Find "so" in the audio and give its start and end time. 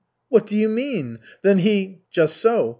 2.37-2.69